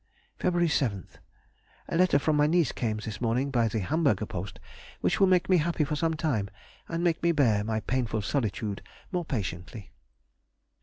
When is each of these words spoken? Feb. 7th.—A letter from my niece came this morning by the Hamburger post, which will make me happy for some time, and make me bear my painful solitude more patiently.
Feb. 0.39 0.53
7th.—A 0.55 1.95
letter 1.95 2.17
from 2.17 2.35
my 2.35 2.47
niece 2.47 2.71
came 2.71 2.97
this 2.97 3.21
morning 3.21 3.51
by 3.51 3.67
the 3.67 3.81
Hamburger 3.81 4.25
post, 4.25 4.59
which 5.01 5.19
will 5.19 5.27
make 5.27 5.47
me 5.47 5.57
happy 5.57 5.83
for 5.83 5.95
some 5.95 6.15
time, 6.15 6.49
and 6.89 7.03
make 7.03 7.21
me 7.21 7.31
bear 7.31 7.63
my 7.63 7.81
painful 7.81 8.23
solitude 8.23 8.81
more 9.11 9.25
patiently. 9.25 9.91